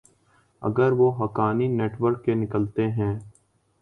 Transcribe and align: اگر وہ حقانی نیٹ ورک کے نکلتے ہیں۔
اگر 0.61 0.91
وہ 0.91 1.11
حقانی 1.19 1.67
نیٹ 1.67 2.01
ورک 2.01 2.23
کے 2.25 2.33
نکلتے 2.35 2.87
ہیں۔ 2.91 3.13